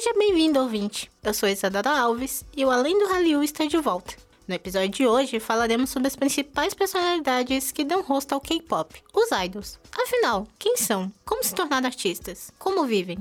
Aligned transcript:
Seja 0.00 0.14
bem-vindo, 0.16 0.60
ouvinte. 0.60 1.10
Eu 1.24 1.34
sou 1.34 1.48
Isadora 1.48 1.90
Alves 1.90 2.44
e 2.56 2.64
o 2.64 2.70
Além 2.70 2.96
do 2.96 3.08
Hallyu 3.08 3.42
está 3.42 3.64
de 3.64 3.78
volta. 3.78 4.14
No 4.46 4.54
episódio 4.54 4.90
de 4.90 5.04
hoje 5.04 5.40
falaremos 5.40 5.90
sobre 5.90 6.06
as 6.06 6.14
principais 6.14 6.72
personalidades 6.72 7.72
que 7.72 7.82
dão 7.82 8.00
rosto 8.02 8.32
ao 8.32 8.40
K-pop, 8.40 9.02
os 9.12 9.28
idols. 9.44 9.76
Afinal, 9.92 10.46
quem 10.56 10.76
são? 10.76 11.12
Como 11.24 11.42
se 11.42 11.52
tornar 11.52 11.84
artistas? 11.84 12.52
Como 12.60 12.86
vivem? 12.86 13.18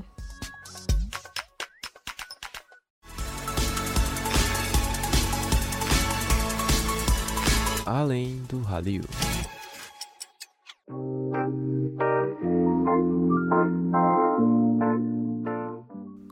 Além 7.88 8.38
do 8.48 8.60
Hallyu. 8.60 9.04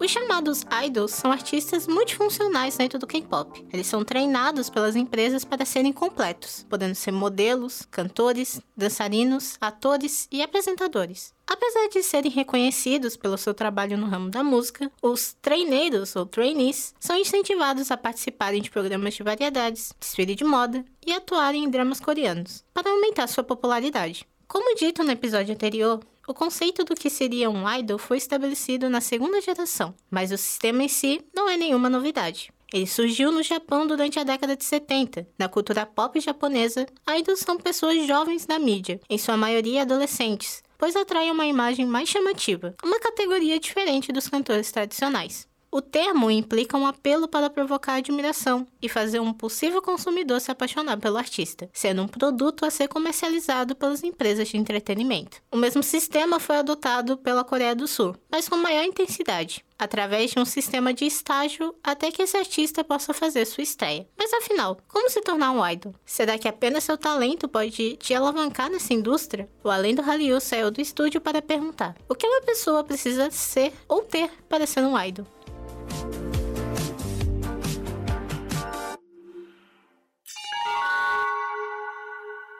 Os 0.05 0.11
chamados 0.11 0.63
idols 0.85 1.13
são 1.13 1.31
artistas 1.31 1.87
multifuncionais 1.87 2.77
dentro 2.77 2.99
do 2.99 3.07
K-pop. 3.07 3.65
Eles 3.73 3.87
são 3.87 4.05
treinados 4.05 4.69
pelas 4.69 4.95
empresas 4.95 5.43
para 5.43 5.65
serem 5.65 5.91
completos, 5.91 6.63
podendo 6.69 6.93
ser 6.93 7.11
modelos, 7.11 7.87
cantores, 7.89 8.61
dançarinos, 8.77 9.57
atores 9.59 10.27
e 10.31 10.43
apresentadores. 10.43 11.33
Apesar 11.47 11.87
de 11.87 12.03
serem 12.03 12.29
reconhecidos 12.29 13.17
pelo 13.17 13.35
seu 13.35 13.51
trabalho 13.51 13.97
no 13.97 14.05
ramo 14.05 14.29
da 14.29 14.43
música, 14.43 14.91
os 15.01 15.35
treineiros 15.41 16.15
ou 16.15 16.27
trainees 16.27 16.93
são 16.99 17.17
incentivados 17.17 17.89
a 17.89 17.97
participarem 17.97 18.61
de 18.61 18.69
programas 18.69 19.15
de 19.15 19.23
variedades, 19.23 19.91
desfile 19.99 20.35
de 20.35 20.43
moda 20.43 20.85
e 21.03 21.13
atuarem 21.13 21.63
em 21.63 21.69
dramas 21.69 21.99
coreanos, 21.99 22.63
para 22.75 22.91
aumentar 22.91 23.25
sua 23.25 23.43
popularidade. 23.43 24.27
Como 24.47 24.75
dito 24.75 25.03
no 25.03 25.11
episódio 25.11 25.55
anterior, 25.55 25.99
o 26.27 26.33
conceito 26.33 26.83
do 26.83 26.95
que 26.95 27.09
seria 27.09 27.49
um 27.49 27.69
idol 27.71 27.97
foi 27.97 28.17
estabelecido 28.17 28.89
na 28.89 29.01
segunda 29.01 29.41
geração, 29.41 29.93
mas 30.09 30.31
o 30.31 30.37
sistema 30.37 30.83
em 30.83 30.87
si 30.87 31.21
não 31.35 31.49
é 31.49 31.55
nenhuma 31.55 31.89
novidade. 31.89 32.51
Ele 32.73 32.87
surgiu 32.87 33.31
no 33.31 33.43
Japão 33.43 33.85
durante 33.85 34.19
a 34.19 34.23
década 34.23 34.55
de 34.55 34.65
70. 34.65 35.27
Na 35.37 35.47
cultura 35.47 35.85
pop 35.85 36.19
japonesa, 36.19 36.85
idols 37.07 37.39
são 37.39 37.57
pessoas 37.57 38.05
jovens 38.07 38.45
da 38.45 38.59
mídia, 38.59 38.99
em 39.09 39.17
sua 39.17 39.37
maioria 39.37 39.83
adolescentes, 39.83 40.63
pois 40.77 40.95
atraem 40.95 41.31
uma 41.31 41.45
imagem 41.45 41.85
mais 41.85 42.09
chamativa, 42.09 42.75
uma 42.83 42.99
categoria 42.99 43.59
diferente 43.59 44.11
dos 44.11 44.27
cantores 44.27 44.71
tradicionais. 44.71 45.47
O 45.75 45.81
termo 45.81 46.31
implica 46.31 46.77
um 46.77 46.87
apelo 46.87 47.27
para 47.27 47.49
provocar 47.49 47.95
admiração 47.95 48.65
e 48.81 48.87
fazer 48.87 49.19
um 49.19 49.33
possível 49.33 49.81
consumidor 49.81 50.39
se 50.39 50.49
apaixonar 50.49 50.97
pelo 51.01 51.17
artista, 51.17 51.69
sendo 51.73 52.01
um 52.01 52.07
produto 52.07 52.65
a 52.65 52.69
ser 52.69 52.87
comercializado 52.87 53.75
pelas 53.75 54.01
empresas 54.01 54.47
de 54.47 54.55
entretenimento. 54.55 55.41
O 55.51 55.57
mesmo 55.57 55.83
sistema 55.83 56.39
foi 56.39 56.55
adotado 56.55 57.17
pela 57.17 57.43
Coreia 57.43 57.75
do 57.75 57.89
Sul, 57.89 58.15
mas 58.31 58.47
com 58.47 58.55
maior 58.55 58.85
intensidade, 58.85 59.65
através 59.77 60.31
de 60.31 60.39
um 60.39 60.45
sistema 60.45 60.93
de 60.93 61.03
estágio 61.03 61.75
até 61.83 62.09
que 62.09 62.21
esse 62.21 62.37
artista 62.37 62.81
possa 62.81 63.13
fazer 63.13 63.43
sua 63.43 63.61
estreia. 63.61 64.07
Mas 64.17 64.31
afinal, 64.31 64.77
como 64.87 65.09
se 65.09 65.19
tornar 65.19 65.51
um 65.51 65.67
idol? 65.67 65.93
Será 66.05 66.37
que 66.37 66.47
apenas 66.47 66.85
seu 66.85 66.97
talento 66.97 67.49
pode 67.49 67.97
te 67.97 68.13
alavancar 68.13 68.69
nessa 68.69 68.93
indústria? 68.93 69.49
O 69.61 69.69
Além 69.69 69.93
do 69.93 70.01
Hallyu 70.01 70.39
saiu 70.39 70.71
do 70.71 70.79
estúdio 70.79 71.19
para 71.19 71.41
perguntar: 71.41 71.97
o 72.07 72.15
que 72.15 72.25
uma 72.25 72.39
pessoa 72.43 72.81
precisa 72.81 73.29
ser 73.29 73.73
ou 73.89 74.03
ter 74.03 74.31
para 74.47 74.65
ser 74.65 74.79
um 74.79 74.97
idol? 74.97 75.34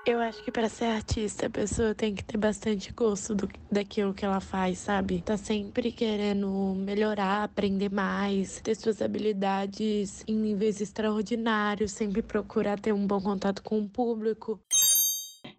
Eu 0.07 0.19
acho 0.19 0.43
que 0.43 0.51
para 0.51 0.69
ser 0.69 0.85
artista, 0.85 1.47
a 1.47 1.49
pessoa 1.49 1.95
tem 1.95 2.13
que 2.13 2.23
ter 2.23 2.37
bastante 2.37 2.93
gosto 2.93 3.33
do, 3.33 3.49
daquilo 3.71 4.13
que 4.13 4.23
ela 4.23 4.39
faz, 4.39 4.77
sabe? 4.77 5.23
Tá 5.23 5.35
sempre 5.35 5.91
querendo 5.91 6.75
melhorar, 6.77 7.43
aprender 7.43 7.91
mais, 7.91 8.61
ter 8.61 8.75
suas 8.75 9.01
habilidades 9.01 10.23
em 10.27 10.35
níveis 10.35 10.79
extraordinários, 10.79 11.91
sempre 11.91 12.21
procurar 12.21 12.79
ter 12.79 12.93
um 12.93 13.07
bom 13.07 13.19
contato 13.19 13.63
com 13.63 13.79
o 13.79 13.89
público. 13.89 14.61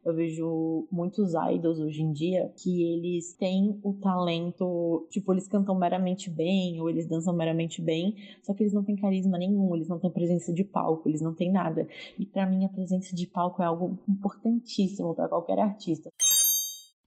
Eu 0.06 0.14
vejo 0.14 0.86
muitos 0.88 1.32
idols 1.34 1.80
hoje 1.80 2.00
em 2.00 2.12
dia 2.12 2.48
que 2.56 2.84
eles 2.84 3.34
têm 3.34 3.76
o 3.82 3.92
talento, 3.94 5.04
tipo, 5.10 5.32
eles 5.32 5.48
cantam 5.48 5.74
meramente 5.74 6.30
bem 6.30 6.80
ou 6.80 6.88
eles 6.88 7.08
dançam 7.08 7.34
meramente 7.34 7.82
bem, 7.82 8.14
só 8.40 8.54
que 8.54 8.62
eles 8.62 8.72
não 8.72 8.84
têm 8.84 8.94
carisma 8.94 9.36
nenhum, 9.36 9.74
eles 9.74 9.88
não 9.88 9.98
têm 9.98 10.08
presença 10.08 10.52
de 10.52 10.62
palco, 10.62 11.08
eles 11.08 11.20
não 11.20 11.34
têm 11.34 11.50
nada. 11.50 11.88
E 12.16 12.24
para 12.24 12.46
mim 12.46 12.64
a 12.64 12.68
presença 12.68 13.16
de 13.16 13.26
palco 13.26 13.60
é 13.60 13.66
algo 13.66 13.98
importantíssimo 14.08 15.12
para 15.12 15.28
qualquer 15.28 15.58
artista. 15.58 16.08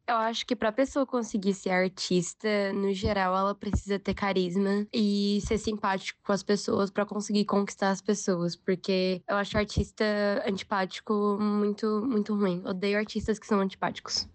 Eu 0.10 0.16
acho 0.16 0.44
que 0.44 0.56
para 0.56 0.72
pessoa 0.72 1.06
conseguir 1.06 1.54
ser 1.54 1.70
artista, 1.70 2.74
no 2.74 2.92
geral, 2.92 3.38
ela 3.38 3.54
precisa 3.54 4.00
ter 4.00 4.16
carisma 4.16 4.88
e 4.92 5.40
ser 5.46 5.60
simpático 5.60 6.20
com 6.24 6.32
as 6.32 6.42
pessoas 6.42 6.90
para 6.90 7.06
conseguir 7.06 7.46
conquistar 7.46 7.92
as 7.92 8.02
pessoas, 8.02 8.56
porque 8.56 9.22
eu 9.30 9.36
acho 9.36 9.56
artista 9.56 10.04
antipático 10.48 11.38
muito 11.40 12.04
muito 12.08 12.34
ruim. 12.34 12.64
Odeio 12.66 12.98
artistas 12.98 13.38
que 13.38 13.46
são 13.46 13.60
antipáticos. 13.60 14.28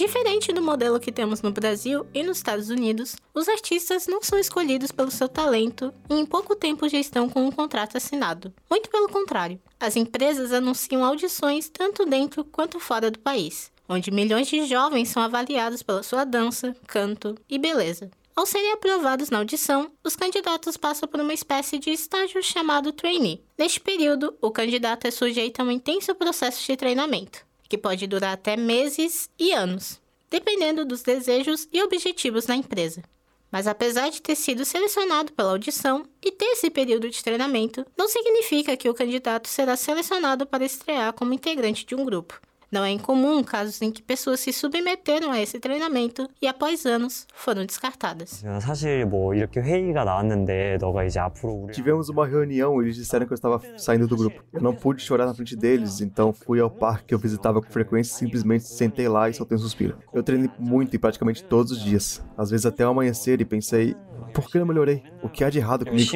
Diferente 0.00 0.50
do 0.50 0.62
modelo 0.62 0.98
que 0.98 1.12
temos 1.12 1.42
no 1.42 1.52
Brasil 1.52 2.06
e 2.14 2.22
nos 2.22 2.38
Estados 2.38 2.70
Unidos, 2.70 3.16
os 3.34 3.46
artistas 3.50 4.06
não 4.06 4.22
são 4.22 4.38
escolhidos 4.38 4.90
pelo 4.90 5.10
seu 5.10 5.28
talento 5.28 5.92
e 6.08 6.14
em 6.14 6.24
pouco 6.24 6.56
tempo 6.56 6.88
já 6.88 6.96
estão 6.96 7.28
com 7.28 7.44
um 7.44 7.50
contrato 7.50 7.98
assinado. 7.98 8.50
Muito 8.70 8.88
pelo 8.88 9.10
contrário, 9.10 9.60
as 9.78 9.96
empresas 9.96 10.54
anunciam 10.54 11.04
audições 11.04 11.68
tanto 11.68 12.06
dentro 12.06 12.46
quanto 12.46 12.80
fora 12.80 13.10
do 13.10 13.18
país, 13.18 13.70
onde 13.86 14.10
milhões 14.10 14.48
de 14.48 14.64
jovens 14.64 15.10
são 15.10 15.22
avaliados 15.22 15.82
pela 15.82 16.02
sua 16.02 16.24
dança, 16.24 16.74
canto 16.86 17.34
e 17.46 17.58
beleza. 17.58 18.10
Ao 18.34 18.46
serem 18.46 18.72
aprovados 18.72 19.28
na 19.28 19.36
audição, 19.36 19.92
os 20.02 20.16
candidatos 20.16 20.78
passam 20.78 21.06
por 21.06 21.20
uma 21.20 21.34
espécie 21.34 21.78
de 21.78 21.90
estágio 21.90 22.42
chamado 22.42 22.90
trainee. 22.90 23.44
Neste 23.58 23.78
período, 23.78 24.34
o 24.40 24.50
candidato 24.50 25.06
é 25.06 25.10
sujeito 25.10 25.60
a 25.60 25.62
um 25.62 25.70
intenso 25.70 26.14
processo 26.14 26.64
de 26.64 26.74
treinamento 26.74 27.49
que 27.70 27.78
pode 27.78 28.04
durar 28.08 28.32
até 28.32 28.56
meses 28.56 29.30
e 29.38 29.52
anos, 29.52 30.00
dependendo 30.28 30.84
dos 30.84 31.02
desejos 31.02 31.68
e 31.72 31.80
objetivos 31.80 32.44
da 32.44 32.56
empresa. 32.56 33.00
Mas 33.50 33.68
apesar 33.68 34.10
de 34.10 34.20
ter 34.20 34.34
sido 34.34 34.64
selecionado 34.64 35.32
pela 35.32 35.52
audição 35.52 36.04
e 36.20 36.32
ter 36.32 36.46
esse 36.46 36.68
período 36.68 37.08
de 37.08 37.22
treinamento, 37.22 37.86
não 37.96 38.08
significa 38.08 38.76
que 38.76 38.88
o 38.88 38.94
candidato 38.94 39.46
será 39.46 39.76
selecionado 39.76 40.46
para 40.46 40.64
estrear 40.64 41.12
como 41.12 41.32
integrante 41.32 41.86
de 41.86 41.94
um 41.94 42.04
grupo. 42.04 42.40
Não 42.70 42.84
é 42.84 42.90
incomum 42.90 43.42
casos 43.42 43.82
em 43.82 43.90
que 43.90 44.00
pessoas 44.00 44.38
se 44.38 44.52
submeteram 44.52 45.32
a 45.32 45.40
esse 45.40 45.58
treinamento 45.58 46.28
e 46.40 46.46
após 46.46 46.86
anos 46.86 47.26
foram 47.34 47.66
descartadas. 47.66 48.44
Tivemos 51.72 52.08
uma 52.08 52.24
reunião 52.24 52.80
e 52.80 52.84
eles 52.84 52.96
disseram 52.96 53.26
que 53.26 53.32
eu 53.32 53.34
estava 53.34 53.60
saindo 53.76 54.06
do 54.06 54.16
grupo. 54.16 54.44
Eu 54.52 54.60
não 54.60 54.72
pude 54.72 55.02
chorar 55.02 55.26
na 55.26 55.34
frente 55.34 55.56
deles, 55.56 56.00
então 56.00 56.32
fui 56.32 56.60
ao 56.60 56.70
parque 56.70 57.06
que 57.06 57.14
eu 57.14 57.18
visitava 57.18 57.60
com 57.60 57.68
frequência 57.68 58.12
e 58.12 58.18
simplesmente 58.18 58.64
sentei 58.64 59.08
lá 59.08 59.28
e 59.28 59.34
soltei 59.34 59.56
um 59.56 59.60
suspiro. 59.60 59.98
Eu 60.14 60.22
treinei 60.22 60.48
muito 60.56 60.94
e 60.94 60.98
praticamente 60.98 61.42
todos 61.42 61.72
os 61.72 61.82
dias, 61.82 62.24
às 62.38 62.50
vezes 62.50 62.66
até 62.66 62.86
o 62.86 62.90
amanhecer 62.90 63.40
e 63.40 63.44
pensei, 63.44 63.96
por 64.32 64.48
que 64.48 64.58
não 64.58 64.66
melhorei? 64.66 65.02
O 65.22 65.28
que 65.28 65.42
há 65.42 65.50
de 65.50 65.58
errado 65.58 65.84
comigo? 65.84 66.08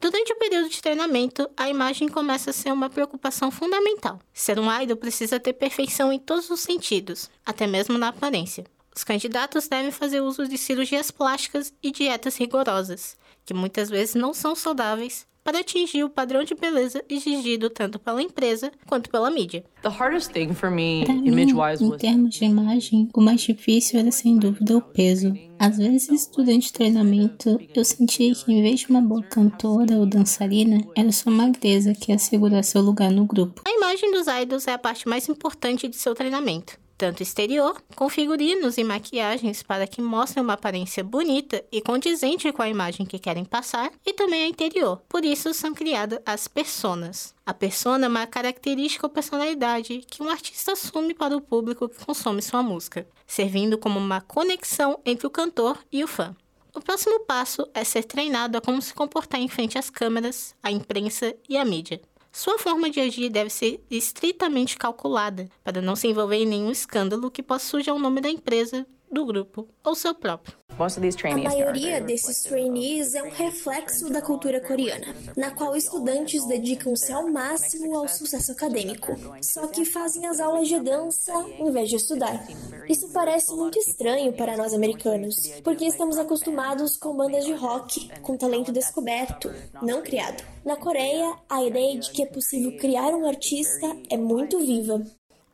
Durante 0.00 0.32
o 0.32 0.36
período 0.36 0.70
de 0.70 0.80
treinamento, 0.80 1.46
a 1.54 1.68
imagem 1.68 2.08
começa 2.08 2.48
a 2.48 2.54
ser 2.54 2.72
uma 2.72 2.88
preocupação 2.88 3.50
fundamental. 3.50 4.18
Ser 4.32 4.58
um 4.58 4.72
idol 4.80 4.96
precisa 4.96 5.38
ter 5.38 5.52
perfeição 5.52 6.10
em 6.10 6.18
todos 6.18 6.48
os 6.48 6.60
sentidos, 6.60 7.30
até 7.44 7.66
mesmo 7.66 7.98
na 7.98 8.08
aparência. 8.08 8.64
Os 8.96 9.04
candidatos 9.04 9.68
devem 9.68 9.90
fazer 9.90 10.22
uso 10.22 10.48
de 10.48 10.56
cirurgias 10.56 11.10
plásticas 11.10 11.74
e 11.82 11.90
dietas 11.90 12.38
rigorosas, 12.38 13.14
que 13.44 13.52
muitas 13.52 13.90
vezes 13.90 14.14
não 14.14 14.32
são 14.32 14.54
saudáveis 14.54 15.26
para 15.42 15.60
atingir 15.60 16.04
o 16.04 16.10
padrão 16.10 16.44
de 16.44 16.54
beleza 16.54 17.02
exigido 17.08 17.70
tanto 17.70 17.98
pela 17.98 18.22
empresa 18.22 18.70
quanto 18.86 19.10
pela 19.10 19.30
mídia. 19.30 19.64
The 19.82 19.88
hardest 19.88 20.32
thing 20.32 20.52
for 20.52 20.70
me, 20.70 21.04
Para 21.04 21.14
mim, 21.14 21.28
image-wise, 21.28 21.84
em 21.84 21.96
termos 21.96 22.34
de 22.34 22.44
imagem, 22.44 23.08
o 23.14 23.20
mais 23.20 23.40
difícil 23.40 24.00
era 24.00 24.10
sem 24.10 24.36
dúvida 24.38 24.76
o 24.76 24.82
peso. 24.82 25.32
Às 25.58 25.76
vezes, 25.76 26.26
durante 26.26 26.70
o 26.70 26.72
treinamento, 26.72 27.60
eu 27.74 27.84
sentia 27.84 28.34
que 28.34 28.52
em 28.52 28.62
vez 28.62 28.80
de 28.80 28.90
uma 28.90 29.00
boa 29.00 29.22
cantora 29.22 29.96
ou 29.98 30.06
dançarina, 30.06 30.80
era 30.96 31.12
sua 31.12 31.32
magreza 31.32 31.94
que 31.94 32.12
ia 32.12 32.16
assegurar 32.16 32.64
seu 32.64 32.80
lugar 32.80 33.10
no 33.10 33.26
grupo. 33.26 33.62
A 33.66 33.70
imagem 33.70 34.10
dos 34.12 34.26
idols 34.26 34.66
é 34.66 34.72
a 34.72 34.78
parte 34.78 35.08
mais 35.08 35.28
importante 35.28 35.88
de 35.88 35.96
seu 35.96 36.14
treinamento. 36.14 36.78
Tanto 37.00 37.22
exterior, 37.22 37.82
com 37.96 38.10
figurinos 38.10 38.76
e 38.76 38.84
maquiagens 38.84 39.62
para 39.62 39.86
que 39.86 40.02
mostrem 40.02 40.44
uma 40.44 40.52
aparência 40.52 41.02
bonita 41.02 41.64
e 41.72 41.80
condizente 41.80 42.52
com 42.52 42.60
a 42.60 42.68
imagem 42.68 43.06
que 43.06 43.18
querem 43.18 43.42
passar, 43.42 43.90
e 44.04 44.12
também 44.12 44.42
a 44.42 44.46
interior. 44.46 45.00
Por 45.08 45.24
isso 45.24 45.54
são 45.54 45.72
criadas 45.72 46.18
as 46.26 46.46
personas. 46.46 47.34
A 47.46 47.54
persona 47.54 48.04
é 48.04 48.08
uma 48.10 48.26
característica 48.26 49.06
ou 49.06 49.10
personalidade 49.10 50.04
que 50.06 50.22
um 50.22 50.28
artista 50.28 50.72
assume 50.72 51.14
para 51.14 51.34
o 51.34 51.40
público 51.40 51.88
que 51.88 52.04
consome 52.04 52.42
sua 52.42 52.62
música, 52.62 53.08
servindo 53.26 53.78
como 53.78 53.98
uma 53.98 54.20
conexão 54.20 55.00
entre 55.06 55.26
o 55.26 55.30
cantor 55.30 55.78
e 55.90 56.04
o 56.04 56.06
fã. 56.06 56.36
O 56.74 56.82
próximo 56.82 57.20
passo 57.20 57.66
é 57.72 57.82
ser 57.82 58.04
treinado 58.04 58.58
a 58.58 58.60
como 58.60 58.82
se 58.82 58.92
comportar 58.92 59.40
em 59.40 59.48
frente 59.48 59.78
às 59.78 59.88
câmeras, 59.88 60.54
à 60.62 60.70
imprensa 60.70 61.34
e 61.48 61.56
à 61.56 61.64
mídia. 61.64 61.98
Sua 62.32 62.58
forma 62.58 62.88
de 62.88 63.00
agir 63.00 63.28
deve 63.28 63.50
ser 63.50 63.84
estritamente 63.90 64.76
calculada, 64.76 65.48
para 65.64 65.82
não 65.82 65.96
se 65.96 66.06
envolver 66.06 66.36
em 66.36 66.46
nenhum 66.46 66.70
escândalo 66.70 67.30
que 67.30 67.42
possa 67.42 67.66
sujar 67.66 67.94
o 67.94 67.98
nome 67.98 68.20
da 68.20 68.30
empresa, 68.30 68.86
do 69.10 69.24
grupo 69.26 69.68
ou 69.82 69.94
seu 69.96 70.14
próprio. 70.14 70.56
A 70.80 71.36
maioria 71.36 72.00
desses 72.00 72.42
trainees 72.42 73.14
é 73.14 73.22
um 73.22 73.28
reflexo 73.28 74.08
da 74.08 74.22
cultura 74.22 74.60
coreana, 74.60 75.14
na 75.36 75.50
qual 75.50 75.76
estudantes 75.76 76.46
dedicam-se 76.46 77.12
ao 77.12 77.28
máximo 77.28 77.96
ao 77.98 78.08
sucesso 78.08 78.52
acadêmico, 78.52 79.14
só 79.42 79.66
que 79.66 79.84
fazem 79.84 80.26
as 80.26 80.40
aulas 80.40 80.68
de 80.68 80.80
dança 80.80 81.32
em 81.58 81.70
vez 81.70 81.90
de 81.90 81.96
estudar. 81.96 82.46
Isso 82.88 83.08
parece 83.10 83.54
muito 83.54 83.78
estranho 83.78 84.32
para 84.32 84.56
nós 84.56 84.72
americanos, 84.72 85.36
porque 85.62 85.84
estamos 85.84 86.16
acostumados 86.16 86.96
com 86.96 87.14
bandas 87.14 87.44
de 87.44 87.52
rock, 87.52 88.08
com 88.22 88.38
talento 88.38 88.72
descoberto, 88.72 89.52
não 89.82 90.02
criado. 90.02 90.42
Na 90.64 90.76
Coreia, 90.76 91.36
a 91.48 91.62
ideia 91.62 91.98
de 91.98 92.10
que 92.10 92.22
é 92.22 92.26
possível 92.26 92.76
criar 92.78 93.10
um 93.14 93.28
artista 93.28 93.86
é 94.08 94.16
muito 94.16 94.58
viva. 94.58 95.04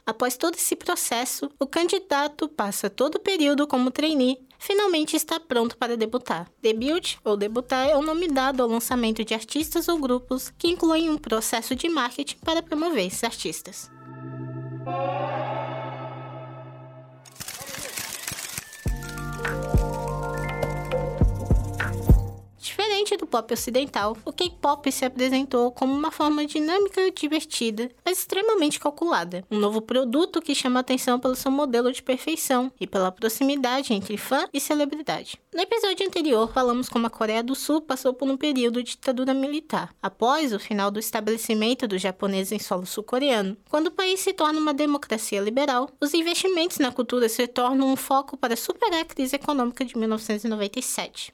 Após 0.07 0.37
todo 0.37 0.55
esse 0.55 0.77
processo, 0.77 1.51
o 1.59 1.67
candidato 1.67 2.49
passa 2.49 2.89
todo 2.89 3.17
o 3.17 3.21
período 3.21 3.67
como 3.67 3.91
trainee, 3.91 4.39
finalmente 4.59 5.17
está 5.17 5.39
pronto 5.41 5.77
para 5.77 5.97
debutar. 5.97 6.51
Debut 6.61 7.17
ou 7.25 7.37
debutar 7.37 7.89
é 7.89 7.97
o 7.97 8.03
nome 8.03 8.29
dado 8.29 8.63
ao 8.63 8.69
lançamento 8.69 9.25
de 9.25 9.35
artistas 9.35 9.89
ou 9.89 9.99
grupos 9.99 10.53
que 10.59 10.69
incluem 10.69 11.11
um 11.11 11.19
processo 11.19 11.75
de 11.75 11.89
marketing 11.89 12.39
para 12.39 12.63
promover 12.63 13.07
esses 13.07 13.25
artistas. 13.25 13.91
Diferente 22.97 23.19
do 23.19 23.27
pop 23.27 23.53
ocidental, 23.53 24.17
o 24.25 24.33
K-pop 24.33 24.91
se 24.91 25.05
apresentou 25.05 25.71
como 25.71 25.93
uma 25.93 26.11
forma 26.11 26.47
dinâmica, 26.47 27.11
divertida, 27.11 27.91
mas 28.03 28.21
extremamente 28.21 28.81
calculada. 28.81 29.45
Um 29.51 29.59
novo 29.59 29.83
produto 29.83 30.41
que 30.41 30.55
chama 30.55 30.81
atenção 30.81 31.21
pelo 31.21 31.37
seu 31.37 31.51
modelo 31.51 31.93
de 31.93 32.03
perfeição 32.03 32.73
e 32.81 32.87
pela 32.87 33.13
proximidade 33.13 33.93
entre 33.93 34.17
fã 34.17 34.47
e 34.51 34.59
celebridade. 34.59 35.39
No 35.55 35.61
episódio 35.61 36.07
anterior, 36.07 36.51
falamos 36.51 36.89
como 36.89 37.07
a 37.07 37.11
Coreia 37.11 37.43
do 37.43 37.55
Sul 37.55 37.83
passou 37.83 38.15
por 38.15 38.27
um 38.31 38.37
período 38.37 38.83
de 38.83 38.93
ditadura 38.93 39.35
militar, 39.35 39.95
após 40.03 40.55
o 40.55 40.59
final 40.59 40.91
do 40.91 40.99
estabelecimento 40.99 41.87
dos 41.87 42.01
japoneses 42.01 42.53
em 42.53 42.59
solo 42.59 42.87
sul-coreano. 42.87 43.59
Quando 43.69 43.89
o 43.89 43.93
país 43.93 44.21
se 44.21 44.33
torna 44.33 44.59
uma 44.59 44.73
democracia 44.73 45.43
liberal, 45.43 45.91
os 46.01 46.15
investimentos 46.15 46.79
na 46.79 46.91
cultura 46.91 47.29
se 47.29 47.47
tornam 47.47 47.93
um 47.93 47.97
foco 47.97 48.39
para 48.39 48.57
superar 48.57 49.03
a 49.03 49.05
crise 49.05 49.37
econômica 49.37 49.85
de 49.85 49.99
1997. 49.99 51.31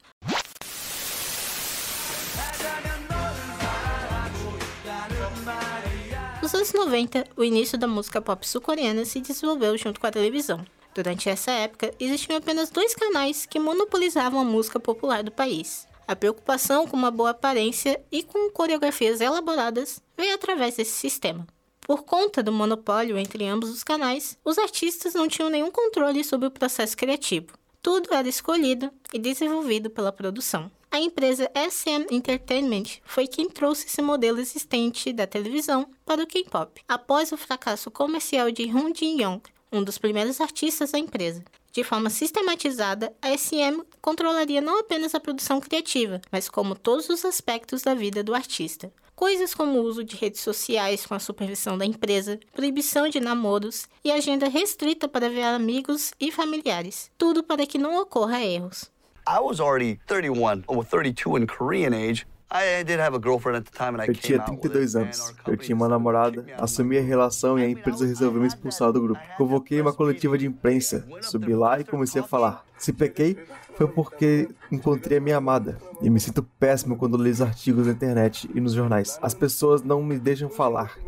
Nos 6.42 6.52
anos 6.56 6.72
90, 6.72 7.24
o 7.36 7.44
início 7.44 7.78
da 7.78 7.86
música 7.86 8.20
pop 8.20 8.44
sul-coreana 8.44 9.04
se 9.04 9.20
desenvolveu 9.20 9.78
junto 9.78 10.00
com 10.00 10.08
a 10.08 10.10
televisão. 10.10 10.66
Durante 10.92 11.28
essa 11.28 11.52
época, 11.52 11.94
existiam 12.00 12.36
apenas 12.36 12.68
dois 12.68 12.96
canais 12.96 13.46
que 13.46 13.60
monopolizavam 13.60 14.40
a 14.40 14.44
música 14.44 14.80
popular 14.80 15.22
do 15.22 15.30
país. 15.30 15.86
A 16.06 16.16
preocupação 16.16 16.84
com 16.88 16.96
uma 16.96 17.12
boa 17.12 17.30
aparência 17.30 18.02
e 18.10 18.24
com 18.24 18.50
coreografias 18.50 19.20
elaboradas 19.20 20.02
veio 20.16 20.34
através 20.34 20.74
desse 20.74 20.90
sistema. 20.90 21.46
Por 21.82 22.02
conta 22.02 22.42
do 22.42 22.50
monopólio 22.50 23.16
entre 23.16 23.46
ambos 23.46 23.70
os 23.70 23.84
canais, 23.84 24.36
os 24.44 24.58
artistas 24.58 25.14
não 25.14 25.28
tinham 25.28 25.48
nenhum 25.48 25.70
controle 25.70 26.24
sobre 26.24 26.48
o 26.48 26.50
processo 26.50 26.96
criativo. 26.96 27.56
Tudo 27.80 28.12
era 28.12 28.28
escolhido 28.28 28.90
e 29.14 29.18
desenvolvido 29.20 29.88
pela 29.88 30.10
produção. 30.10 30.68
A 30.92 31.00
empresa 31.00 31.50
SM 31.54 32.14
Entertainment 32.14 33.00
foi 33.02 33.26
quem 33.26 33.48
trouxe 33.48 33.86
esse 33.86 34.02
modelo 34.02 34.38
existente 34.38 35.10
da 35.10 35.26
televisão 35.26 35.88
para 36.04 36.22
o 36.22 36.26
K-pop, 36.26 36.82
após 36.86 37.32
o 37.32 37.36
fracasso 37.38 37.90
comercial 37.90 38.50
de 38.50 38.64
Hun 38.64 38.94
Jin-young, 38.94 39.40
um 39.72 39.82
dos 39.82 39.96
primeiros 39.96 40.38
artistas 40.38 40.92
da 40.92 40.98
empresa. 40.98 41.42
De 41.72 41.82
forma 41.82 42.10
sistematizada, 42.10 43.10
a 43.22 43.34
SM 43.34 43.82
controlaria 44.02 44.60
não 44.60 44.80
apenas 44.80 45.14
a 45.14 45.20
produção 45.20 45.62
criativa, 45.62 46.20
mas 46.30 46.50
como 46.50 46.74
todos 46.74 47.08
os 47.08 47.24
aspectos 47.24 47.80
da 47.80 47.94
vida 47.94 48.22
do 48.22 48.34
artista. 48.34 48.92
Coisas 49.16 49.54
como 49.54 49.78
o 49.78 49.84
uso 49.84 50.04
de 50.04 50.16
redes 50.16 50.42
sociais 50.42 51.06
com 51.06 51.14
a 51.14 51.18
supervisão 51.18 51.78
da 51.78 51.86
empresa, 51.86 52.38
proibição 52.52 53.08
de 53.08 53.18
namoros 53.18 53.86
e 54.04 54.12
agenda 54.12 54.46
restrita 54.46 55.08
para 55.08 55.30
ver 55.30 55.44
amigos 55.44 56.12
e 56.20 56.30
familiares. 56.30 57.10
Tudo 57.16 57.42
para 57.42 57.64
que 57.64 57.78
não 57.78 57.98
ocorra 57.98 58.44
erros. 58.44 58.91
I 59.26 59.40
was 59.40 59.60
already 59.60 60.00
31 60.06 60.64
or 60.66 60.84
32 60.84 61.36
in 61.36 61.46
Korean 61.46 61.94
age. 61.94 62.26
I 62.54 62.82
did 62.82 63.00
have 63.00 63.14
a 63.14 63.19
girlfriend 63.19 63.56
at 63.56 63.64
the 63.64 63.70
time 63.70 63.94
and 63.94 64.02
I 64.02 64.08
Eu 64.08 64.14
tinha 64.14 64.38
32 64.38 64.94
anos. 64.94 65.34
Eu 65.46 65.56
tinha 65.56 65.74
uma 65.74 65.88
namorada, 65.88 66.44
assumi 66.58 66.98
a 66.98 67.00
relação 67.00 67.58
e 67.58 67.62
a 67.62 67.69
empresa 67.69 68.04
resolveu 68.04 68.42
me 68.42 68.46
expulsar 68.46 68.92
do 68.92 69.00
grupo. 69.00 69.20
Convoquei 69.38 69.80
uma 69.80 69.92
coletiva 69.92 70.36
de 70.36 70.46
imprensa, 70.46 71.06
subi 71.22 71.54
lá 71.54 71.80
e 71.80 71.84
comecei 71.84 72.20
a 72.20 72.24
falar. 72.24 72.62
Se 72.76 72.92
pequei, 72.92 73.38
foi 73.74 73.86
porque 73.86 74.50
encontrei 74.70 75.16
a 75.16 75.20
minha 75.20 75.38
amada. 75.38 75.78
E 76.02 76.10
me 76.10 76.20
sinto 76.20 76.42
péssimo 76.42 76.96
quando 76.96 77.16
leio 77.16 77.32
os 77.32 77.40
artigos 77.40 77.86
na 77.86 77.92
internet 77.94 78.50
e 78.54 78.60
nos 78.60 78.74
jornais. 78.74 79.19
As 79.22 79.32
pessoas 79.32 79.82
não 79.82 80.02
me 80.02 80.19
deixam 80.19 80.50
falar. 80.50 80.98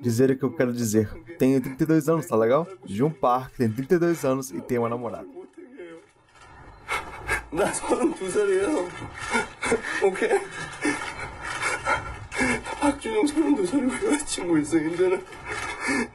Dizer 0.00 0.30
o 0.30 0.38
que 0.38 0.44
eu 0.44 0.52
quero 0.52 0.72
dizer. 0.72 1.10
Tenho 1.38 1.60
32 1.60 2.08
anos, 2.08 2.26
tá 2.26 2.36
legal? 2.36 2.66
Jun 2.86 3.10
Park 3.10 3.56
tem 3.56 3.70
32 3.70 4.24
anos 4.24 4.50
e 4.50 4.62
tem 4.62 4.78
uma 4.78 4.88
namorada. 4.88 5.39
나 7.51 7.71
32살이에요. 7.71 8.87
오케이? 10.03 10.39
박준영 12.79 13.25
32살이고 13.25 14.13
여자친구 14.13 14.59
있어. 14.59 14.77
근데는 14.77 15.23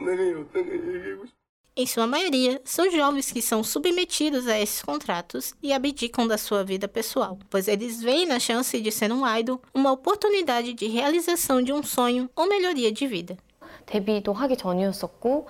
내가 0.00 0.40
어떤 0.40 0.66
거 0.66 0.74
얘기하고 0.74 1.26
싶어. 1.26 1.40
Em 1.76 1.86
sua 1.86 2.06
maioria, 2.06 2.60
são 2.64 2.90
jovens 2.90 3.32
que 3.32 3.40
são 3.40 3.62
submetidos 3.62 4.46
a 4.48 4.58
esses 4.58 4.82
contratos 4.82 5.54
e 5.62 5.72
abdicam 5.72 6.26
da 6.26 6.36
sua 6.36 6.64
vida 6.64 6.88
pessoal, 6.88 7.38
pois 7.48 7.68
eles 7.68 8.02
veem 8.02 8.26
na 8.26 8.38
chance 8.38 8.78
de 8.78 8.90
ser 8.90 9.10
um 9.12 9.26
idol 9.26 9.62
uma 9.72 9.92
oportunidade 9.92 10.74
de 10.74 10.88
realização 10.88 11.62
de 11.62 11.72
um 11.72 11.82
sonho 11.82 12.28
ou 12.36 12.48
melhoria 12.48 12.92
de 12.92 13.06
vida. 13.06 13.38
데뷔도 13.86 14.32
하기 14.32 14.56
전이었었고 14.56 15.48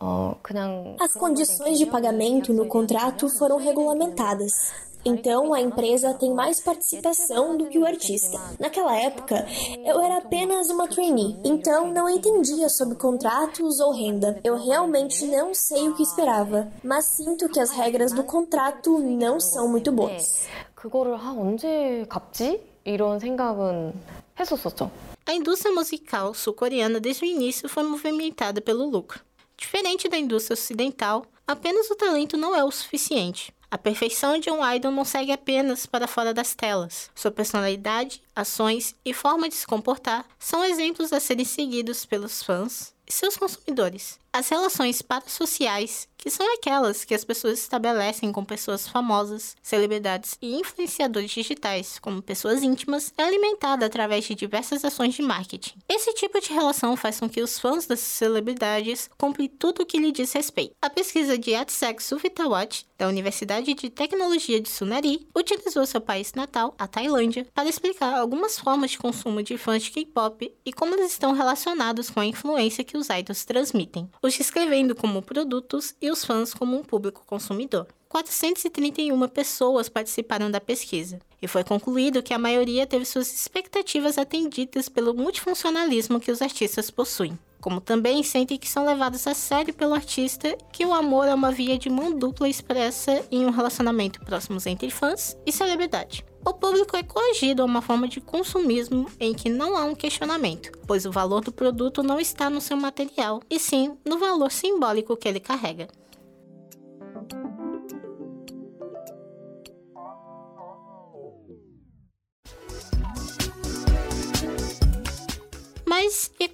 어 0.00 0.38
그냥 0.42 0.96
As 1.00 1.12
condições 1.12 1.78
de 1.78 1.86
pagamento 1.86 2.52
no 2.52 2.66
contrato 2.66 3.28
foram 3.28 3.58
regulamentadas. 3.58 4.72
Então, 5.04 5.54
a 5.54 5.60
empresa 5.60 6.14
tem 6.14 6.34
mais 6.34 6.58
participação 6.58 7.56
do 7.56 7.68
que 7.68 7.78
o 7.78 7.86
artista. 7.86 8.40
Naquela 8.58 8.96
época, 8.96 9.46
eu 9.84 10.00
era 10.00 10.16
apenas 10.16 10.68
uma 10.68 10.88
trainee, 10.88 11.36
então 11.44 11.92
não 11.92 12.10
entendia 12.10 12.68
sobre 12.68 12.96
contratos 12.96 13.78
ou 13.78 13.92
renda. 13.92 14.40
Eu 14.42 14.56
realmente 14.56 15.24
não 15.26 15.54
sei 15.54 15.88
o 15.88 15.94
que 15.94 16.02
esperava, 16.02 16.66
mas 16.82 17.04
sinto 17.04 17.48
que 17.48 17.60
as 17.60 17.70
regras 17.70 18.10
do 18.12 18.24
contrato 18.24 18.98
não 18.98 19.38
são 19.38 19.68
muito 19.68 19.92
boas. 19.92 20.48
그거를 20.74 21.14
아 21.14 21.32
언제 21.32 22.04
갚지? 22.08 22.60
이런 22.84 23.18
생각은 23.18 23.92
했었었죠. 24.38 24.90
A 25.26 25.32
indústria 25.32 25.72
musical 25.72 26.34
sul-coreana 26.34 27.00
desde 27.00 27.24
o 27.24 27.26
início 27.26 27.68
foi 27.68 27.82
movimentada 27.82 28.60
pelo 28.60 28.88
lucro. 28.88 29.20
Diferente 29.56 30.08
da 30.08 30.16
indústria 30.16 30.54
ocidental, 30.54 31.24
apenas 31.46 31.90
o 31.90 31.96
talento 31.96 32.36
não 32.36 32.54
é 32.54 32.62
o 32.62 32.70
suficiente. 32.70 33.52
A 33.71 33.77
perfeição 33.77 34.37
de 34.37 34.51
um 34.51 34.69
idol 34.69 34.91
não 34.91 35.05
segue 35.05 35.31
apenas 35.31 35.85
para 35.85 36.05
fora 36.05 36.33
das 36.33 36.53
telas. 36.53 37.09
Sua 37.15 37.31
personalidade, 37.31 38.21
ações 38.35 38.93
e 39.05 39.13
forma 39.13 39.47
de 39.47 39.55
se 39.55 39.65
comportar 39.65 40.25
são 40.37 40.61
exemplos 40.61 41.13
a 41.13 41.21
serem 41.21 41.45
seguidos 41.45 42.05
pelos 42.05 42.43
fãs 42.43 42.93
e 43.07 43.13
seus 43.13 43.37
consumidores. 43.37 44.19
As 44.33 44.49
relações 44.49 45.01
parasociais, 45.01 46.05
que 46.21 46.29
são 46.29 46.53
aquelas 46.53 47.03
que 47.03 47.15
as 47.15 47.25
pessoas 47.25 47.59
estabelecem 47.59 48.31
com 48.31 48.45
pessoas 48.45 48.87
famosas, 48.87 49.57
celebridades 49.61 50.37
e 50.39 50.55
influenciadores 50.55 51.31
digitais, 51.31 51.97
como 51.99 52.21
pessoas 52.21 52.61
íntimas, 52.61 53.11
é 53.17 53.23
alimentada 53.23 53.87
através 53.87 54.25
de 54.25 54.35
diversas 54.35 54.85
ações 54.85 55.15
de 55.15 55.23
marketing. 55.23 55.79
Esse 55.89 56.13
tipo 56.13 56.39
de 56.39 56.53
relação 56.53 56.95
faz 56.95 57.19
com 57.19 57.27
que 57.27 57.41
os 57.41 57.57
fãs 57.57 57.87
dessas 57.87 58.05
celebridades 58.05 59.09
cumprem 59.17 59.49
tudo 59.49 59.81
o 59.81 59.85
que 59.85 59.97
lhe 59.97 60.11
diz 60.11 60.31
respeito. 60.31 60.75
A 60.79 60.91
pesquisa 60.91 61.37
de 61.37 61.55
Atsek 61.55 62.03
Suvitawat, 62.03 62.85
da 62.99 63.07
Universidade 63.07 63.73
de 63.73 63.89
Tecnologia 63.89 64.61
de 64.61 64.69
Sunari, 64.69 65.27
utilizou 65.35 65.85
seu 65.87 65.99
país 65.99 66.33
natal, 66.33 66.75
a 66.77 66.87
Tailândia, 66.87 67.47
para 67.51 67.67
explicar 67.67 68.13
algumas 68.13 68.59
formas 68.59 68.91
de 68.91 68.99
consumo 68.99 69.41
de 69.41 69.57
fãs 69.57 69.81
de 69.81 69.89
K-pop 69.89 70.53
e 70.63 70.71
como 70.71 70.93
eles 70.93 71.11
estão 71.11 71.33
relacionados 71.33 72.11
com 72.11 72.19
a 72.19 72.25
influência 72.25 72.83
que 72.83 72.95
os 72.95 73.09
idols 73.09 73.43
transmitem 73.43 74.07
os 74.21 74.37
descrevendo 74.37 74.95
como 74.95 75.21
produtos 75.21 75.95
e 76.01 76.10
os 76.11 76.23
fãs 76.25 76.53
como 76.53 76.77
um 76.77 76.83
público 76.83 77.23
consumidor. 77.25 77.87
431 78.09 79.27
pessoas 79.29 79.87
participaram 79.87 80.51
da 80.51 80.59
pesquisa, 80.59 81.19
e 81.41 81.47
foi 81.47 81.63
concluído 81.63 82.21
que 82.21 82.33
a 82.33 82.37
maioria 82.37 82.85
teve 82.85 83.05
suas 83.05 83.33
expectativas 83.33 84.17
atendidas 84.17 84.89
pelo 84.89 85.13
multifuncionalismo 85.13 86.19
que 86.19 86.31
os 86.31 86.41
artistas 86.41 86.91
possuem. 86.91 87.39
como 87.61 87.79
também 87.79 88.23
sentem 88.23 88.57
que 88.57 88.67
são 88.67 88.85
levados 88.85 89.27
a 89.27 89.35
sério 89.35 89.71
pelo 89.71 89.93
artista 89.93 90.57
que 90.73 90.83
o 90.83 90.93
amor 90.93 91.27
é 91.27 91.33
uma 91.33 91.51
via 91.51 91.77
de 91.77 91.89
mão 91.89 92.11
dupla 92.11 92.49
expressa 92.49 93.23
em 93.31 93.45
um 93.45 93.51
relacionamento 93.51 94.19
próximos 94.21 94.65
entre 94.65 94.89
fãs 94.89 95.37
e 95.45 95.51
celebridade. 95.51 96.25
O 96.43 96.55
público 96.55 96.97
é 96.97 97.03
coagido 97.03 97.61
a 97.61 97.65
uma 97.65 97.83
forma 97.83 98.07
de 98.07 98.19
consumismo 98.19 99.07
em 99.19 99.31
que 99.31 99.47
não 99.47 99.77
há 99.77 99.85
um 99.85 99.93
questionamento, 99.93 100.71
pois 100.87 101.05
o 101.05 101.11
valor 101.11 101.41
do 101.41 101.51
produto 101.51 102.01
não 102.01 102.19
está 102.19 102.49
no 102.49 102.59
seu 102.59 102.75
material, 102.75 103.43
e 103.47 103.59
sim 103.59 103.95
no 104.03 104.17
valor 104.17 104.51
simbólico 104.51 105.15
que 105.15 105.27
ele 105.27 105.39
carrega. 105.39 105.87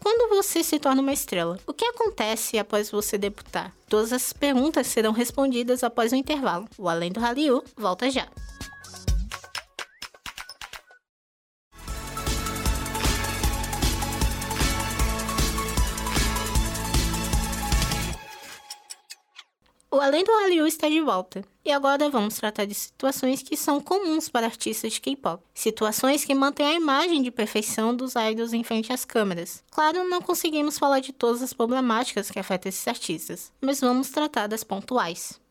Quando 0.07 0.29
você 0.29 0.63
se 0.63 0.79
torna 0.79 1.01
uma 1.01 1.11
estrela? 1.11 1.59
O 1.67 1.73
que 1.73 1.83
acontece 1.83 2.57
após 2.57 2.89
você 2.89 3.17
debutar? 3.17 3.73
Todas 3.89 4.13
as 4.13 4.31
perguntas 4.31 4.87
serão 4.87 5.11
respondidas 5.11 5.83
após 5.83 6.13
o 6.13 6.15
intervalo. 6.15 6.65
O 6.77 6.87
Além 6.87 7.11
do 7.11 7.19
Hallyu 7.19 7.61
volta 7.75 8.09
já. 8.09 8.25
Além 20.07 20.23
do 20.23 20.31
Hallyu 20.31 20.65
está 20.65 20.87
de 20.87 21.01
volta. 21.01 21.43
E 21.65 21.69
agora 21.69 22.09
vamos 22.09 22.37
tratar 22.37 22.63
de 22.63 22.73
situações 22.73 23.43
que 23.43 23.57
são 23.57 23.81
comuns 23.81 24.29
para 24.29 24.45
artistas 24.45 24.93
de 24.93 25.01
K-pop. 25.01 25.43
Situações 25.53 26.23
que 26.23 26.33
mantêm 26.33 26.65
a 26.65 26.73
imagem 26.75 27.21
de 27.21 27.29
perfeição 27.29 27.93
dos 27.93 28.13
idols 28.15 28.53
em 28.53 28.63
frente 28.63 28.93
às 28.93 29.03
câmeras. 29.03 29.61
Claro, 29.69 30.07
não 30.07 30.21
conseguimos 30.21 30.79
falar 30.79 31.01
de 31.01 31.11
todas 31.11 31.41
as 31.41 31.51
problemáticas 31.51 32.31
que 32.31 32.39
afetam 32.39 32.69
esses 32.69 32.87
artistas, 32.87 33.51
mas 33.59 33.81
vamos 33.81 34.09
tratar 34.09 34.47
das 34.47 34.63
pontuais. 34.63 35.41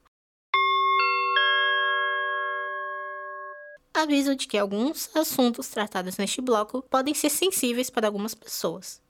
Aviso 3.92 4.34
de 4.34 4.46
que 4.46 4.56
alguns 4.56 5.14
assuntos 5.14 5.68
tratados 5.68 6.16
neste 6.16 6.40
bloco 6.40 6.82
podem 6.88 7.12
ser 7.12 7.28
sensíveis 7.28 7.90
para 7.90 8.06
algumas 8.06 8.34
pessoas. 8.34 9.04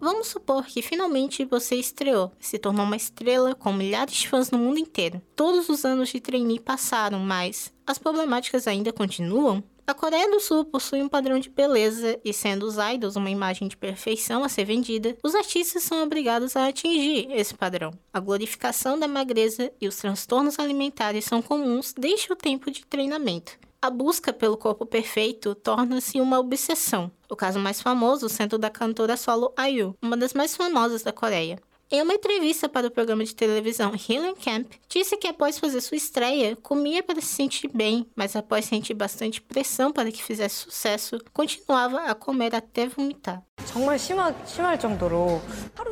Vamos 0.00 0.28
supor 0.28 0.64
que 0.64 0.80
finalmente 0.80 1.44
você 1.44 1.76
estreou, 1.76 2.32
se 2.40 2.58
tornou 2.58 2.86
uma 2.86 2.96
estrela 2.96 3.54
com 3.54 3.70
milhares 3.70 4.14
de 4.14 4.28
fãs 4.28 4.50
no 4.50 4.56
mundo 4.56 4.78
inteiro. 4.78 5.20
Todos 5.36 5.68
os 5.68 5.84
anos 5.84 6.08
de 6.08 6.18
trainee 6.18 6.58
passaram, 6.58 7.20
mas 7.20 7.70
as 7.86 7.98
problemáticas 7.98 8.66
ainda 8.66 8.94
continuam? 8.94 9.62
A 9.86 9.92
Coreia 9.92 10.30
do 10.30 10.40
Sul 10.40 10.64
possui 10.64 11.02
um 11.02 11.08
padrão 11.08 11.38
de 11.38 11.50
beleza 11.50 12.18
e, 12.24 12.32
sendo 12.32 12.64
os 12.64 12.76
idols 12.78 13.16
uma 13.16 13.28
imagem 13.28 13.68
de 13.68 13.76
perfeição 13.76 14.42
a 14.42 14.48
ser 14.48 14.64
vendida, 14.64 15.18
os 15.22 15.34
artistas 15.34 15.82
são 15.82 16.02
obrigados 16.02 16.56
a 16.56 16.68
atingir 16.68 17.28
esse 17.32 17.52
padrão. 17.52 17.92
A 18.12 18.20
glorificação 18.20 18.98
da 18.98 19.08
magreza 19.08 19.70
e 19.80 19.86
os 19.86 19.96
transtornos 19.96 20.58
alimentares 20.58 21.24
são 21.24 21.42
comuns 21.42 21.92
desde 21.92 22.32
o 22.32 22.36
tempo 22.36 22.70
de 22.70 22.86
treinamento. 22.86 23.58
A 23.82 23.88
busca 23.88 24.30
pelo 24.30 24.58
corpo 24.58 24.84
perfeito 24.84 25.54
torna-se 25.54 26.20
uma 26.20 26.38
obsessão. 26.38 27.10
O 27.30 27.34
caso 27.34 27.58
mais 27.58 27.80
famoso 27.80 28.28
sendo 28.28 28.58
da 28.58 28.68
cantora 28.68 29.16
solo 29.16 29.54
IU, 29.58 29.96
uma 30.02 30.18
das 30.18 30.34
mais 30.34 30.54
famosas 30.54 31.02
da 31.02 31.14
Coreia. 31.14 31.58
Em 31.92 32.00
uma 32.02 32.14
entrevista 32.14 32.68
para 32.68 32.86
o 32.86 32.90
programa 32.90 33.24
de 33.24 33.34
televisão 33.34 33.90
Healing 33.90 34.36
Camp, 34.36 34.70
disse 34.88 35.16
que 35.16 35.26
após 35.26 35.58
fazer 35.58 35.80
sua 35.80 35.96
estreia, 35.96 36.54
comia 36.54 37.02
para 37.02 37.20
se 37.20 37.26
sentir 37.26 37.68
bem, 37.74 38.06
mas 38.14 38.36
após 38.36 38.66
sentir 38.66 38.94
bastante 38.94 39.40
pressão 39.40 39.92
para 39.92 40.12
que 40.12 40.22
fizesse 40.22 40.54
sucesso, 40.54 41.18
continuava 41.32 42.02
a 42.02 42.14
comer 42.14 42.54
até 42.54 42.86
vomitar. 42.86 43.42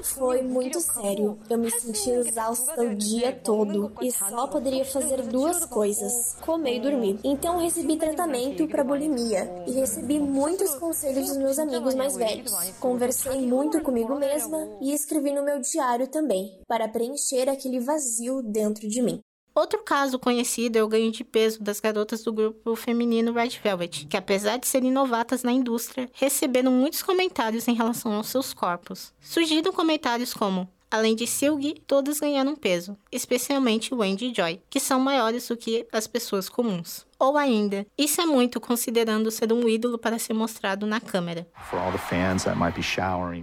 Foi 0.04 0.42
muito 0.42 0.80
sério. 0.80 1.38
Eu 1.50 1.58
me 1.58 1.70
senti 1.70 2.10
exausta 2.10 2.80
o 2.80 2.94
dia 2.94 3.32
todo 3.32 3.92
e 4.00 4.10
só 4.10 4.46
poderia 4.46 4.84
fazer 4.84 5.22
duas 5.22 5.64
coisas: 5.66 6.34
comer 6.40 6.76
e 6.76 6.80
dormir. 6.80 7.20
Então 7.22 7.58
recebi 7.58 7.96
tratamento 7.96 8.66
para 8.68 8.82
bulimia 8.82 9.64
e 9.66 9.72
recebi 9.72 10.18
muitos 10.18 10.74
conselhos 10.76 11.28
dos 11.28 11.36
meus 11.36 11.58
amigos 11.58 11.94
mais 11.94 12.16
velhos. 12.16 12.52
Conversei 12.80 13.46
muito 13.46 13.80
comigo 13.82 14.14
mesma 14.14 14.66
e 14.80 14.94
escrevi 14.94 15.32
no 15.32 15.44
meu 15.44 15.60
diário 15.60 15.87
também, 16.06 16.60
para 16.66 16.88
preencher 16.88 17.48
aquele 17.48 17.80
vazio 17.80 18.42
dentro 18.42 18.88
de 18.88 19.00
mim. 19.00 19.20
Outro 19.54 19.82
caso 19.82 20.18
conhecido 20.18 20.76
é 20.76 20.84
o 20.84 20.88
ganho 20.88 21.10
de 21.10 21.24
peso 21.24 21.62
das 21.62 21.80
garotas 21.80 22.22
do 22.22 22.32
grupo 22.32 22.76
feminino 22.76 23.32
Red 23.32 23.58
Velvet, 23.62 24.06
que 24.06 24.16
apesar 24.16 24.56
de 24.58 24.68
serem 24.68 24.92
novatas 24.92 25.42
na 25.42 25.50
indústria, 25.50 26.08
receberam 26.12 26.70
muitos 26.70 27.02
comentários 27.02 27.66
em 27.66 27.74
relação 27.74 28.12
aos 28.12 28.28
seus 28.28 28.52
corpos. 28.52 29.12
Surgiram 29.20 29.72
comentários 29.72 30.32
como 30.32 30.68
Além 30.90 31.14
de 31.14 31.26
Silgi, 31.26 31.74
todas 31.86 32.18
ganharam 32.18 32.56
peso, 32.56 32.96
especialmente 33.12 33.94
Wendy 33.94 34.30
e 34.30 34.34
Joy, 34.34 34.62
que 34.70 34.80
são 34.80 34.98
maiores 34.98 35.46
do 35.46 35.56
que 35.56 35.86
as 35.92 36.06
pessoas 36.06 36.48
comuns. 36.48 37.06
Ou 37.20 37.36
ainda, 37.36 37.84
isso 37.98 38.20
é 38.20 38.26
muito 38.26 38.60
considerando 38.60 39.28
ser 39.32 39.52
um 39.52 39.68
ídolo 39.68 39.98
para 39.98 40.20
ser 40.20 40.34
mostrado 40.34 40.86
na 40.86 41.00
câmera. 41.00 41.48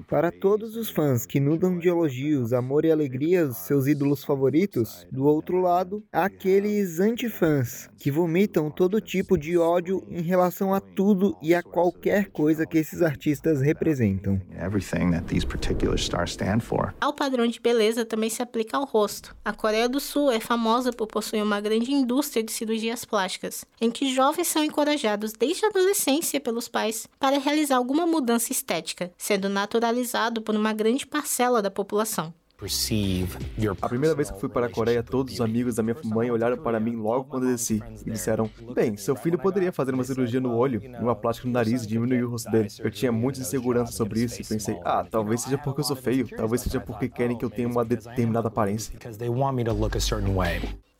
Para 0.08 0.32
todos 0.32 0.78
os 0.78 0.90
fãs 0.90 1.26
que 1.26 1.42
nudam 1.42 1.78
de 1.78 1.90
elogios, 1.90 2.54
amor 2.54 2.86
e 2.86 2.92
alegria 2.92 3.46
os 3.46 3.58
seus 3.58 3.86
ídolos 3.86 4.24
favoritos, 4.24 5.06
do 5.12 5.26
outro 5.26 5.60
lado, 5.60 6.02
há 6.10 6.24
aqueles 6.24 7.02
antifãs 7.02 7.90
que 8.00 8.10
vomitam 8.10 8.72
todo 8.72 9.02
tipo 9.02 9.38
de 9.38 9.58
ódio 9.58 10.02
em 10.10 10.22
relação 10.22 10.74
a 10.74 10.80
tudo 10.80 11.36
e 11.42 11.54
a 11.54 11.62
qualquer 11.62 12.30
coisa 12.30 12.66
que 12.66 12.78
esses 12.78 13.02
artistas 13.02 13.62
representam. 13.62 14.42
Ao 17.02 17.12
padrão 17.14 17.46
de 17.46 17.60
beleza 17.60 18.06
também 18.06 18.30
se 18.30 18.42
aplica 18.42 18.78
ao 18.78 18.86
rosto. 18.86 19.36
A 19.44 19.52
Coreia 19.52 19.90
do 19.90 20.00
Sul 20.00 20.32
é 20.32 20.40
famosa 20.40 20.94
por 20.94 21.08
possuir 21.08 21.44
uma 21.44 21.60
grande 21.60 21.92
indústria 21.92 22.42
de 22.42 22.54
cirurgias 22.54 23.04
plásticas 23.04 23.65
em 23.80 23.92
que 23.92 24.14
jovens 24.14 24.48
são 24.48 24.64
encorajados 24.64 25.34
desde 25.34 25.66
a 25.66 25.70
adolescência 25.70 26.40
pelos 26.40 26.68
pais 26.68 27.08
para 27.20 27.40
realizar 27.40 27.78
alguma 27.78 28.06
mudança 28.06 28.52
estética, 28.52 29.12
sendo 29.18 29.50
naturalizado 29.50 30.42
por 30.42 30.56
uma 30.56 30.74
grande 30.74 31.06
parcela 31.06 31.62
da 31.62 31.72
população. 31.72 32.34
A 33.82 33.90
primeira 33.90 34.16
vez 34.16 34.32
que 34.32 34.40
fui 34.40 34.48
para 34.48 34.68
a 34.68 34.70
Coreia, 34.70 35.04
todos 35.04 35.34
os 35.34 35.42
amigos 35.42 35.76
da 35.76 35.84
minha 35.84 35.96
mãe 36.06 36.32
olharam 36.32 36.58
para 36.58 36.80
mim 36.80 36.96
logo 36.96 37.26
quando 37.26 37.48
desci 37.48 37.84
e 38.06 38.12
disseram: 38.12 38.50
Bem, 38.74 38.96
seu 38.96 39.14
filho 39.14 39.38
poderia 39.38 39.74
fazer 39.74 39.94
uma 39.94 40.06
cirurgia 40.06 40.40
no 40.40 40.56
olho, 40.56 40.82
uma 41.00 41.14
plástica 41.14 41.48
no 41.48 41.54
nariz 41.54 41.84
e 41.84 41.88
diminuir 41.88 42.24
o 42.24 42.30
rosto 42.30 42.50
dele. 42.50 42.70
Eu 42.80 42.90
tinha 42.90 43.12
muita 43.12 43.42
insegurança 43.42 43.92
sobre 43.92 44.22
isso 44.22 44.42
e 44.42 44.46
pensei: 44.46 44.80
Ah, 44.86 45.06
talvez 45.10 45.42
seja 45.42 45.58
porque 45.58 45.82
eu 45.82 45.86
sou 45.86 45.98
feio, 45.98 46.30
talvez 46.30 46.62
seja 46.62 46.80
porque 46.80 47.10
querem 47.10 47.38
que 47.38 47.44
eu 47.44 47.50
tenha 47.50 47.68
uma 47.68 47.84
determinada 47.84 48.48
aparência. 48.48 48.98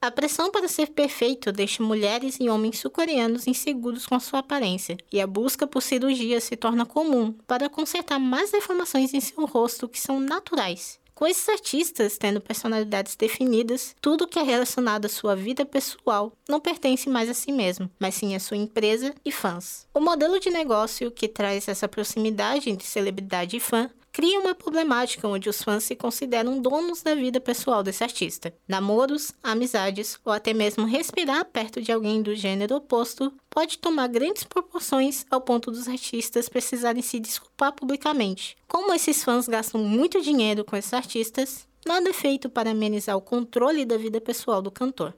A 0.06 0.12
pressão 0.12 0.52
para 0.52 0.68
ser 0.68 0.92
perfeito 0.92 1.52
deixa 1.52 1.82
mulheres 1.82 2.38
e 2.40 2.48
homens 2.48 2.78
sul-coreanos 2.78 3.48
inseguros 3.48 4.06
com 4.06 4.20
sua 4.20 4.38
aparência, 4.38 4.98
e 5.12 5.20
a 5.20 5.26
busca 5.26 5.66
por 5.66 5.82
cirurgia 5.82 6.40
se 6.40 6.56
torna 6.56 6.86
comum 6.86 7.32
para 7.48 7.70
consertar 7.70 8.20
mais 8.20 8.52
deformações 8.52 9.16
em 9.16 9.20
seu 9.20 9.44
rosto 9.48 9.90
que 9.90 10.00
são 10.00 10.20
naturais. 10.20 11.00
Com 11.16 11.26
esses 11.26 11.50
artistas 11.50 12.20
tendo 12.20 12.40
personalidades 12.40 13.16
definidas, 13.16 13.96
tudo 14.00 14.28
que 14.28 14.38
é 14.38 14.44
relacionado 14.44 15.06
à 15.06 15.10
sua 15.10 15.36
vida 15.36 15.66
pessoal 15.66 16.34
não 16.48 16.60
pertence 16.60 17.10
mais 17.10 17.28
a 17.28 17.34
si 17.34 17.52
mesmo, 17.52 17.90
mas 17.98 18.14
sim 18.14 18.36
à 18.36 18.40
sua 18.40 18.58
empresa 18.58 19.12
e 19.26 19.32
fãs. 19.32 19.88
O 19.92 20.00
modelo 20.00 20.40
de 20.40 20.52
negócio 20.52 21.10
que 21.10 21.28
traz 21.28 21.68
essa 21.68 21.88
proximidade 21.88 22.70
entre 22.70 22.86
celebridade 22.86 23.58
e 23.58 23.60
fã 23.60 23.90
cria 24.16 24.40
uma 24.40 24.56
problemática 24.56 25.28
onde 25.28 25.50
os 25.50 25.62
fãs 25.62 25.84
se 25.84 25.94
consideram 25.94 26.62
donos 26.62 27.04
da 27.04 27.14
vida 27.14 27.42
pessoal 27.42 27.84
desse 27.84 28.02
artista. 28.02 28.54
Namoros, 28.66 29.34
amizades 29.44 30.18
ou 30.24 30.32
até 30.32 30.54
mesmo 30.54 30.86
respirar 30.86 31.44
perto 31.44 31.82
de 31.82 31.92
alguém 31.92 32.22
do 32.22 32.34
gênero 32.34 32.78
oposto 32.78 33.34
pode 33.50 33.78
tomar 33.78 34.08
grandes 34.08 34.46
proporções 34.46 35.26
ao 35.30 35.42
ponto 35.42 35.70
dos 35.70 35.90
artistas 35.90 36.48
precisarem 36.48 37.02
se 37.02 37.20
desculpar 37.20 37.74
publicamente. 37.74 38.56
Como 38.70 38.94
esses 38.94 39.22
fãs 39.22 39.50
gastam 39.50 39.84
muito 39.84 40.22
dinheiro 40.22 40.64
com 40.64 40.78
esses 40.78 40.94
artistas, 40.94 41.68
nada 41.88 42.10
é 42.10 42.14
feito 42.14 42.50
para 42.50 42.72
amenizar 42.72 43.16
o 43.16 43.22
controle 43.22 43.86
da 43.86 43.98
vida 43.98 44.20
pessoal 44.20 44.62
do 44.62 44.72
cantor. 44.72 45.14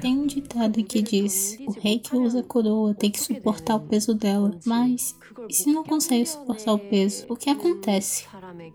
Tem 0.00 0.16
um 0.16 0.26
ditado 0.26 0.82
que 0.84 1.02
diz: 1.02 1.58
o 1.66 1.72
rei 1.72 1.98
que 1.98 2.16
usa 2.16 2.42
coroa 2.42 2.94
tem 2.94 3.10
que 3.10 3.20
suportar 3.20 3.76
o 3.76 3.80
peso 3.80 4.14
dela. 4.14 4.52
Mas, 4.64 5.16
e 5.48 5.54
se 5.54 5.72
não 5.72 5.82
consegue 5.82 6.26
suportar 6.26 6.72
o 6.72 6.78
peso, 6.78 7.26
o 7.28 7.36
que 7.36 7.50
acontece? 7.50 8.26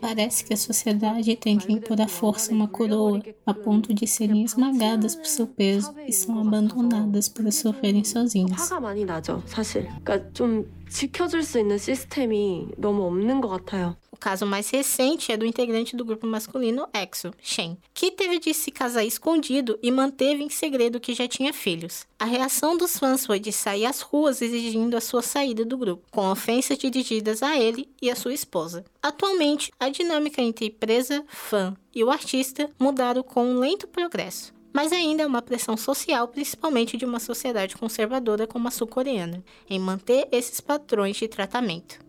Parece 0.02 0.44
que 0.44 0.54
a 0.54 0.58
sociedade 0.58 1.36
tem 1.36 1.58
que 1.58 1.72
impor 1.72 2.02
à 2.02 2.08
força 2.08 2.52
uma 2.52 2.68
coroa, 2.68 3.22
a 3.46 3.54
ponto 3.54 3.94
de 3.94 4.06
serem 4.06 4.44
esmagadas 4.44 5.16
por 5.16 5.26
seu 5.26 5.48
peso 5.48 5.94
e 6.06 6.12
são 6.12 6.40
abandonadas 6.40 7.30
para 7.30 7.52
sofrerem 7.52 8.04
sozinhas. 8.04 8.70
지켜줄 10.89 11.43
수 11.43 11.59
있는 11.59 11.79
시스템이 11.79 12.69
너무 12.77 13.05
없는 13.07 13.41
것 13.41 13.49
같아요. 13.49 13.97
O 14.13 14.17
caso 14.17 14.47
mais 14.47 14.71
recente 14.71 15.33
é 15.33 15.37
do 15.37 15.45
integrante 15.45 15.97
do 15.97 16.05
grupo 16.05 16.25
masculino 16.25 16.87
EXO, 16.95 17.33
Shen, 17.43 17.77
que 17.93 18.13
teve 18.13 18.39
de 18.39 18.55
se 18.55 18.71
casar 18.71 19.05
escondido 19.05 19.77
e 19.83 19.91
manteve 19.91 20.45
em 20.45 20.49
segredo 20.49 21.01
que 21.01 21.13
já 21.13 21.27
tinha 21.27 21.53
filhos. 21.53 22.07
A 22.17 22.25
reação 22.25 22.77
dos 22.77 22.97
fãs 22.97 23.27
foi 23.27 23.41
de 23.41 23.51
sair 23.51 23.87
às 23.87 24.01
ruas 24.01 24.41
exigindo 24.41 24.97
a 24.97 25.01
sua 25.01 25.21
saída 25.21 25.65
do 25.65 25.77
grupo, 25.77 26.07
com 26.13 26.31
ofensas 26.31 26.79
dirigidas 26.79 27.43
a 27.43 27.59
ele 27.59 27.89
e 28.01 28.09
a 28.09 28.15
sua 28.15 28.33
esposa. 28.33 28.85
Atualmente, 29.03 29.73
a 29.81 29.89
dinâmica 29.89 30.41
entre 30.41 30.67
empresa, 30.67 31.25
fã 31.29 31.77
e 31.93 32.05
o 32.05 32.11
artista 32.11 32.71
mudaram 32.79 33.23
com 33.25 33.45
um 33.45 33.59
lento 33.59 33.89
progresso 33.89 34.55
mas 34.74 34.92
ainda 34.92 35.24
é 35.24 35.28
uma 35.28 35.42
pressão 35.42 35.76
social, 35.76 36.28
principalmente 36.28 36.98
de 36.98 37.06
uma 37.06 37.20
sociedade 37.20 37.76
conservadora 37.76 38.48
como 38.48 38.68
a 38.68 38.72
sul-coreana, 38.72 39.44
em 39.70 39.80
manter 39.80 40.28
esses 40.32 40.62
padrões 40.62 41.18
de 41.18 41.28
tratamento. 41.28 42.00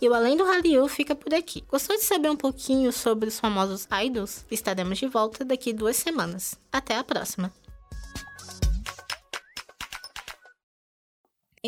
E 0.00 0.08
o 0.08 0.14
Além 0.14 0.36
do 0.36 0.44
Hallyu 0.44 0.86
fica 0.86 1.14
por 1.14 1.34
aqui. 1.34 1.64
Gostou 1.68 1.96
de 1.96 2.04
saber 2.04 2.30
um 2.30 2.36
pouquinho 2.36 2.92
sobre 2.92 3.28
os 3.28 3.40
famosos 3.40 3.86
idols? 4.04 4.44
Estaremos 4.48 4.96
de 4.96 5.08
volta 5.08 5.44
daqui 5.44 5.72
duas 5.72 5.96
semanas. 5.96 6.54
Até 6.70 6.96
a 6.96 7.02
próxima! 7.02 7.52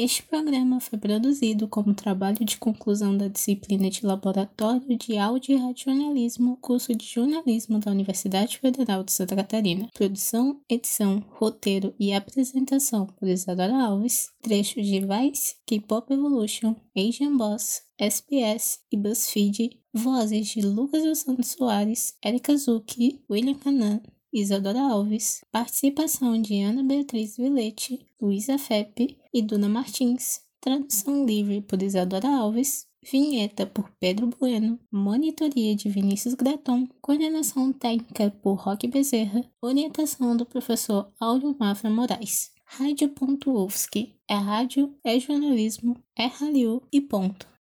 Este 0.03 0.23
programa 0.23 0.81
foi 0.81 0.99
produzido 0.99 1.69
como 1.69 1.93
trabalho 1.93 2.43
de 2.43 2.57
conclusão 2.57 3.15
da 3.15 3.29
disciplina 3.29 3.91
de 3.91 4.07
Laboratório 4.07 4.97
de 4.97 5.19
Áudio 5.19 5.55
e 5.55 5.59
Radiojornalismo, 5.59 6.57
curso 6.57 6.95
de 6.95 7.05
jornalismo 7.05 7.79
da 7.79 7.91
Universidade 7.91 8.59
Federal 8.59 9.05
de 9.05 9.13
Santa 9.13 9.37
Catarina. 9.37 9.91
Produção, 9.93 10.59
edição, 10.71 11.23
roteiro 11.29 11.95
e 12.01 12.15
apresentação 12.15 13.09
por 13.09 13.29
Isadora 13.29 13.77
Alves. 13.77 14.31
Trechos 14.41 14.87
de 14.87 15.01
Vice, 15.01 15.57
K-Pop 15.67 16.11
Evolution, 16.11 16.75
Asian 16.97 17.37
Boss, 17.37 17.83
SBS 17.99 18.81
e 18.91 18.97
BuzzFeed. 18.97 19.79
Vozes 19.93 20.49
de 20.49 20.63
Lucas 20.63 21.03
dos 21.03 21.19
Santos 21.19 21.49
Soares, 21.49 22.15
Erika 22.25 22.57
Zucchi, 22.57 23.23
William 23.29 23.57
Canan, 23.57 24.01
Isadora 24.33 24.81
Alves, 24.81 25.45
participação 25.51 26.41
de 26.41 26.61
Ana 26.63 26.85
Beatriz 26.85 27.37
Vilete, 27.37 28.07
Luísa 28.21 28.57
Fepe 28.59 29.19
e 29.35 29.43
Duna 29.43 29.69
Martins, 29.69 30.43
tradução 30.61 31.27
livre 31.27 31.61
por 31.63 31.83
Isadora 31.83 32.29
Alves, 32.29 32.87
vinheta 33.03 33.67
por 33.67 33.91
Pedro 33.99 34.31
Bueno, 34.39 34.79
monitoria 34.89 35.75
de 35.75 35.89
Vinícius 35.89 36.35
Graton, 36.35 36.87
coordenação 37.01 37.73
técnica 37.73 38.31
por 38.41 38.55
Roque 38.55 38.87
Bezerra, 38.87 39.45
orientação 39.61 40.37
do 40.37 40.47
professor 40.47 41.11
Áureo 41.19 41.57
Mafra 41.59 41.91
Moraes. 41.91 42.53
Rádio.UFSC 42.65 44.15
é 44.29 44.35
rádio, 44.35 44.95
é 45.03 45.19
jornalismo, 45.19 45.97
é 46.17 46.27
raliu 46.27 46.81
e 46.93 47.01
ponto. 47.01 47.49